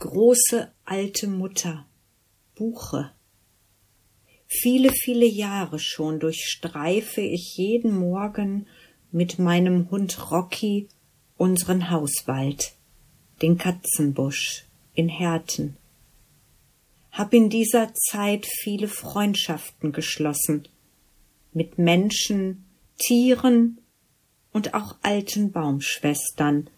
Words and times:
Große 0.00 0.70
alte 0.84 1.26
Mutter, 1.26 1.84
Buche. 2.54 3.10
Viele, 4.46 4.92
viele 4.92 5.26
Jahre 5.26 5.80
schon 5.80 6.20
durchstreife 6.20 7.20
ich 7.20 7.56
jeden 7.56 7.98
Morgen 7.98 8.68
mit 9.10 9.40
meinem 9.40 9.90
Hund 9.90 10.30
Rocky 10.30 10.86
unseren 11.36 11.90
Hauswald, 11.90 12.74
den 13.42 13.58
Katzenbusch 13.58 14.66
in 14.94 15.08
Herten. 15.08 15.76
Hab 17.10 17.34
in 17.34 17.50
dieser 17.50 17.92
Zeit 17.92 18.46
viele 18.46 18.86
Freundschaften 18.86 19.90
geschlossen 19.90 20.68
mit 21.52 21.76
Menschen, 21.76 22.64
Tieren 22.98 23.78
und 24.52 24.74
auch 24.74 24.94
alten 25.02 25.50
Baumschwestern, 25.50 26.70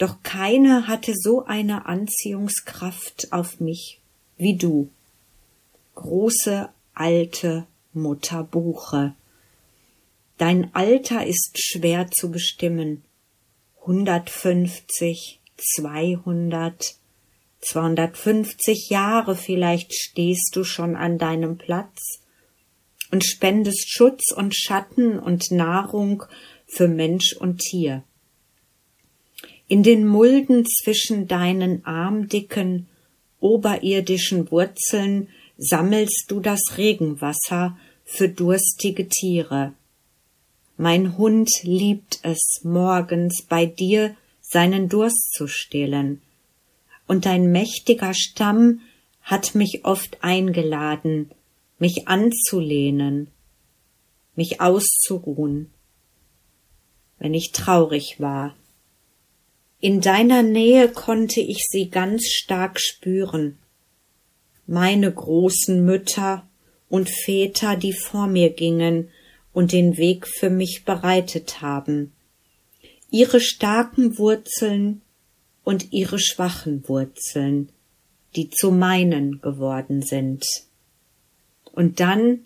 doch 0.00 0.22
keine 0.22 0.88
hatte 0.88 1.12
so 1.14 1.44
eine 1.44 1.84
Anziehungskraft 1.84 3.32
auf 3.32 3.60
mich 3.60 4.00
wie 4.38 4.56
du, 4.56 4.88
große 5.94 6.70
alte 6.94 7.66
Mutter 7.92 8.42
Buche. 8.42 9.14
Dein 10.38 10.74
Alter 10.74 11.26
ist 11.26 11.62
schwer 11.62 12.10
zu 12.10 12.30
bestimmen. 12.30 13.04
Hundertfünfzig, 13.84 15.38
zweihundert, 15.58 16.94
zweihundertfünfzig 17.60 18.88
Jahre 18.88 19.36
vielleicht 19.36 19.92
stehst 19.92 20.56
du 20.56 20.64
schon 20.64 20.96
an 20.96 21.18
deinem 21.18 21.58
Platz 21.58 22.20
und 23.10 23.22
spendest 23.22 23.92
Schutz 23.92 24.32
und 24.32 24.56
Schatten 24.56 25.18
und 25.18 25.50
Nahrung 25.50 26.24
für 26.66 26.88
Mensch 26.88 27.34
und 27.34 27.58
Tier. 27.58 28.02
In 29.70 29.84
den 29.84 30.04
Mulden 30.04 30.66
zwischen 30.66 31.28
deinen 31.28 31.84
armdicken, 31.84 32.88
oberirdischen 33.38 34.50
Wurzeln 34.50 35.28
sammelst 35.58 36.24
du 36.26 36.40
das 36.40 36.76
Regenwasser 36.76 37.78
für 38.04 38.28
durstige 38.28 39.06
Tiere. 39.06 39.72
Mein 40.76 41.16
Hund 41.16 41.48
liebt 41.62 42.18
es, 42.24 42.62
morgens 42.64 43.44
bei 43.48 43.64
dir 43.64 44.16
seinen 44.40 44.88
Durst 44.88 45.34
zu 45.34 45.46
stillen, 45.46 46.20
und 47.06 47.24
dein 47.24 47.52
mächtiger 47.52 48.12
Stamm 48.12 48.80
hat 49.22 49.54
mich 49.54 49.84
oft 49.84 50.18
eingeladen, 50.20 51.30
mich 51.78 52.08
anzulehnen, 52.08 53.28
mich 54.34 54.60
auszuruhen, 54.60 55.70
wenn 57.20 57.34
ich 57.34 57.52
traurig 57.52 58.16
war. 58.18 58.56
In 59.82 60.02
deiner 60.02 60.42
Nähe 60.42 60.88
konnte 60.88 61.40
ich 61.40 61.64
sie 61.70 61.88
ganz 61.88 62.26
stark 62.26 62.78
spüren. 62.78 63.58
Meine 64.66 65.10
großen 65.10 65.82
Mütter 65.84 66.46
und 66.90 67.08
Väter, 67.08 67.76
die 67.76 67.94
vor 67.94 68.26
mir 68.26 68.50
gingen 68.50 69.08
und 69.54 69.72
den 69.72 69.96
Weg 69.96 70.26
für 70.26 70.50
mich 70.50 70.84
bereitet 70.84 71.62
haben. 71.62 72.12
Ihre 73.10 73.40
starken 73.40 74.18
Wurzeln 74.18 75.00
und 75.64 75.92
ihre 75.92 76.18
schwachen 76.18 76.86
Wurzeln, 76.86 77.70
die 78.36 78.50
zu 78.50 78.70
meinen 78.70 79.40
geworden 79.40 80.02
sind. 80.02 80.44
Und 81.72 82.00
dann 82.00 82.44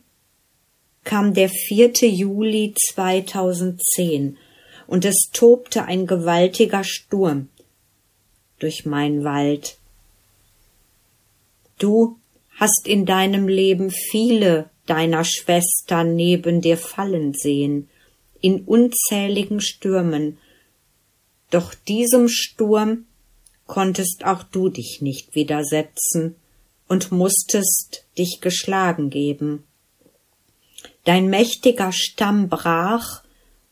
kam 1.02 1.34
der 1.34 1.48
4. 1.48 1.92
Juli 2.08 2.74
2010 2.92 4.38
und 4.86 5.04
es 5.04 5.30
tobte 5.32 5.84
ein 5.84 6.06
gewaltiger 6.06 6.84
Sturm 6.84 7.48
durch 8.58 8.86
meinen 8.86 9.24
Wald. 9.24 9.78
Du 11.78 12.18
hast 12.56 12.86
in 12.86 13.04
deinem 13.04 13.48
Leben 13.48 13.90
viele 13.90 14.70
deiner 14.86 15.24
Schwestern 15.24 16.14
neben 16.14 16.60
dir 16.60 16.76
fallen 16.76 17.34
sehen, 17.34 17.88
in 18.40 18.64
unzähligen 18.64 19.60
Stürmen, 19.60 20.38
doch 21.50 21.74
diesem 21.74 22.28
Sturm 22.28 23.06
konntest 23.66 24.24
auch 24.24 24.42
du 24.42 24.68
dich 24.68 24.98
nicht 25.00 25.34
widersetzen 25.34 26.36
und 26.88 27.12
musstest 27.12 28.04
dich 28.18 28.40
geschlagen 28.40 29.08
geben. 29.10 29.64
Dein 31.04 31.28
mächtiger 31.28 31.92
Stamm 31.92 32.48
brach 32.48 33.23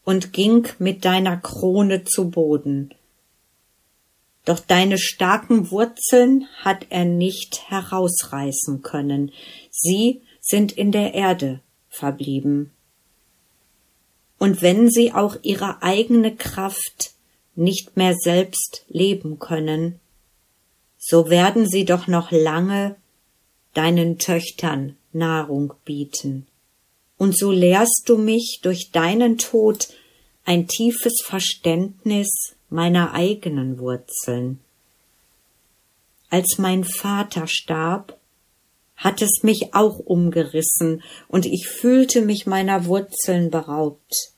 und 0.04 0.32
ging 0.32 0.68
mit 0.78 1.04
deiner 1.04 1.36
Krone 1.36 2.04
zu 2.04 2.30
Boden. 2.30 2.94
Doch 4.44 4.58
deine 4.58 4.98
starken 4.98 5.70
Wurzeln 5.70 6.48
hat 6.60 6.86
er 6.90 7.04
nicht 7.04 7.70
herausreißen 7.70 8.82
können, 8.82 9.32
sie 9.70 10.22
sind 10.40 10.72
in 10.72 10.90
der 10.90 11.14
Erde 11.14 11.60
verblieben. 11.88 12.72
Und 14.38 14.60
wenn 14.60 14.90
sie 14.90 15.12
auch 15.12 15.36
ihre 15.42 15.82
eigene 15.82 16.34
Kraft 16.34 17.12
nicht 17.54 17.96
mehr 17.96 18.14
selbst 18.14 18.84
leben 18.88 19.38
können, 19.38 20.00
so 20.98 21.30
werden 21.30 21.68
sie 21.68 21.84
doch 21.84 22.08
noch 22.08 22.32
lange 22.32 22.96
deinen 23.74 24.18
Töchtern 24.18 24.96
Nahrung 25.12 25.74
bieten 25.84 26.46
und 27.22 27.38
so 27.38 27.52
lehrst 27.52 28.02
du 28.06 28.18
mich 28.18 28.58
durch 28.64 28.90
deinen 28.90 29.38
Tod 29.38 29.90
ein 30.44 30.66
tiefes 30.66 31.22
Verständnis 31.24 32.56
meiner 32.68 33.14
eigenen 33.14 33.78
Wurzeln. 33.78 34.58
Als 36.30 36.58
mein 36.58 36.82
Vater 36.82 37.46
starb, 37.46 38.18
hat 38.96 39.22
es 39.22 39.44
mich 39.44 39.72
auch 39.72 40.00
umgerissen 40.00 41.04
und 41.28 41.46
ich 41.46 41.68
fühlte 41.68 42.22
mich 42.22 42.46
meiner 42.46 42.86
Wurzeln 42.86 43.52
beraubt. 43.52 44.32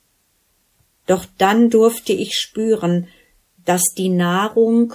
Doch 1.07 1.25
dann 1.39 1.71
durfte 1.71 2.13
ich 2.13 2.35
spüren, 2.35 3.07
dass 3.65 3.81
die 3.97 4.09
Nahrung 4.09 4.93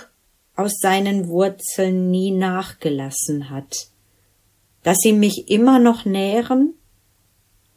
aus 0.54 0.78
seinen 0.80 1.26
Wurzeln 1.26 2.12
nie 2.12 2.30
nachgelassen 2.30 3.50
hat, 3.50 3.88
dass 4.84 4.98
sie 4.98 5.12
mich 5.12 5.48
immer 5.48 5.80
noch 5.80 6.04
nähren 6.04 6.74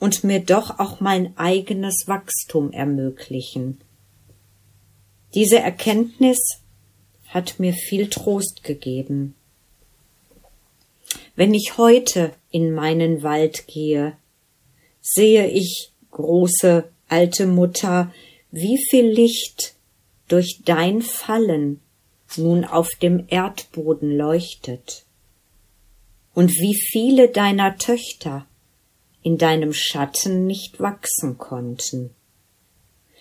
und 0.03 0.25
mir 0.25 0.41
doch 0.41 0.79
auch 0.79 0.99
mein 0.99 1.31
eigenes 1.37 2.03
Wachstum 2.07 2.73
ermöglichen. 2.73 3.79
Diese 5.33 5.59
Erkenntnis 5.59 6.59
hat 7.29 7.57
mir 7.57 7.71
viel 7.71 8.09
Trost 8.09 8.65
gegeben. 8.65 9.33
Wenn 11.37 11.53
ich 11.53 11.77
heute 11.77 12.33
in 12.51 12.73
meinen 12.73 13.23
Wald 13.23 13.65
gehe, 13.67 14.17
sehe 14.99 15.47
ich, 15.47 15.93
große 16.11 16.83
alte 17.07 17.47
Mutter, 17.47 18.13
wie 18.51 18.77
viel 18.89 19.07
Licht 19.07 19.73
durch 20.27 20.63
dein 20.65 21.01
Fallen 21.01 21.79
nun 22.35 22.65
auf 22.65 22.89
dem 23.01 23.23
Erdboden 23.29 24.17
leuchtet, 24.17 25.05
und 26.33 26.49
wie 26.49 26.75
viele 26.91 27.29
deiner 27.29 27.77
Töchter 27.77 28.45
in 29.23 29.37
deinem 29.37 29.73
Schatten 29.73 30.45
nicht 30.45 30.79
wachsen 30.79 31.37
konnten. 31.37 32.11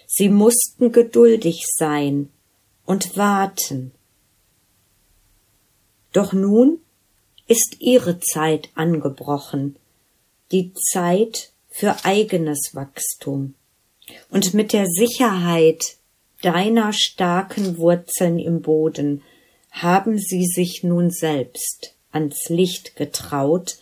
Sie 0.06 0.28
mussten 0.28 0.92
geduldig 0.92 1.64
sein 1.66 2.28
und 2.84 3.16
warten. 3.16 3.92
Doch 6.12 6.32
nun 6.32 6.80
ist 7.46 7.76
ihre 7.80 8.20
Zeit 8.20 8.68
angebrochen, 8.74 9.76
die 10.50 10.74
Zeit 10.74 11.52
für 11.70 12.04
eigenes 12.04 12.74
Wachstum. 12.74 13.54
Und 14.28 14.52
mit 14.52 14.72
der 14.72 14.87
Sicherheit 14.87 15.96
deiner 16.43 16.93
starken 16.93 17.78
Wurzeln 17.78 18.38
im 18.38 18.60
Boden 18.60 19.22
haben 19.70 20.19
sie 20.19 20.44
sich 20.44 20.82
nun 20.82 21.10
selbst 21.10 21.94
ans 22.10 22.49
Licht 22.49 22.96
getraut 22.96 23.76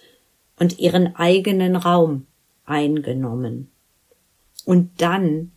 und 0.61 0.79
ihren 0.79 1.17
eigenen 1.17 1.75
Raum 1.75 2.27
eingenommen. 2.67 3.73
Und 4.67 5.01
dann 5.01 5.51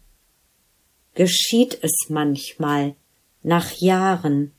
geschieht 1.14 1.78
es 1.84 2.08
manchmal 2.10 2.96
nach 3.44 3.74
Jahren. 3.74 4.54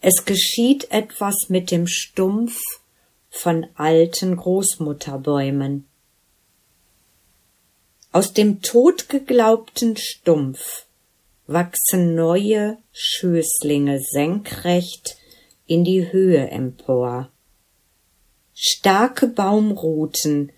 Es 0.00 0.24
geschieht 0.24 0.90
etwas 0.92 1.48
mit 1.48 1.70
dem 1.70 1.88
Stumpf 1.88 2.60
von 3.28 3.66
alten 3.74 4.36
Großmutterbäumen. 4.36 5.86
Aus 8.12 8.32
dem 8.32 8.62
totgeglaubten 8.62 9.96
Stumpf 9.96 10.86
wachsen 11.48 12.14
neue 12.14 12.78
Schößlinge 12.92 14.00
senkrecht 14.00 15.16
in 15.66 15.82
die 15.82 16.12
Höhe 16.12 16.48
empor 16.50 17.30
starke 18.86 19.26
Baumruten, 19.26 20.52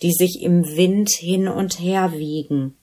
die 0.00 0.12
sich 0.12 0.40
im 0.40 0.64
Wind 0.64 1.10
hin 1.10 1.48
und 1.48 1.80
her 1.80 2.12
wiegen. 2.12 2.78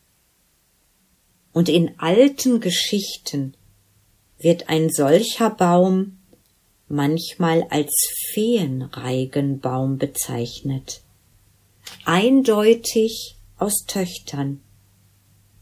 Und 1.53 1.69
in 1.69 1.97
alten 1.97 2.59
Geschichten 2.59 3.57
wird 4.37 4.69
ein 4.69 4.91
solcher 4.91 5.49
Baum 5.49 6.19
manchmal 6.87 7.63
als 7.71 7.91
Feenreigenbaum 8.31 9.97
bezeichnet, 9.97 11.01
eindeutig 12.05 13.37
aus 13.57 13.85
Töchtern, 13.87 14.61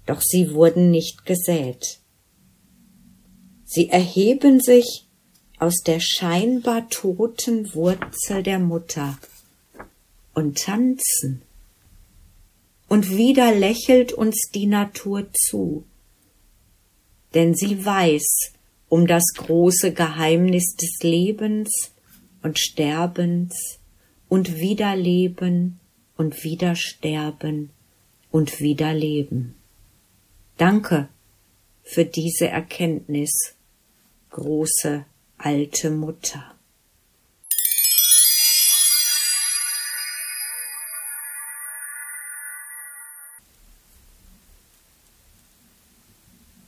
doch 0.06 0.20
sie 0.22 0.54
wurden 0.54 0.92
nicht 0.92 1.26
gesät. 1.26 2.00
Sie 3.64 3.88
erheben 3.88 4.60
sich 4.60 5.09
aus 5.60 5.82
der 5.86 6.00
scheinbar 6.00 6.90
toten 6.90 7.74
Wurzel 7.74 8.44
der 8.44 8.60
Mutter 8.60 9.18
und 10.34 10.58
tanzen. 10.58 11.42
Und 12.88 13.16
wieder 13.16 13.54
lächelt 13.54 14.14
uns 14.14 14.50
die 14.54 14.66
Natur 14.66 15.28
zu, 15.34 15.84
denn 17.36 17.54
sie 17.54 17.86
weiß 17.86 18.54
um 18.88 19.06
das 19.06 19.24
große 19.36 19.94
Geheimnis 19.94 20.76
des 20.76 21.04
Lebens 21.04 21.92
und 22.42 22.58
Sterbens 22.58 23.80
und 24.28 24.58
Wiederleben 24.58 25.80
und 26.18 26.44
Wiedersterben 26.44 27.70
und 28.32 28.60
Wiederleben. 28.60 29.56
Danke 30.58 31.10
für 31.84 32.06
diese 32.06 32.48
Erkenntnis, 32.48 33.56
große 34.32 35.06
alte 35.40 35.90
Mutter. 35.90 36.44